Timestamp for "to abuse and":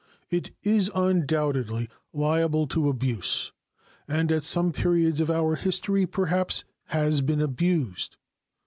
2.69-4.31